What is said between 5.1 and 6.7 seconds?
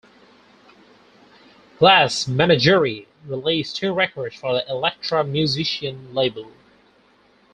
Musician label.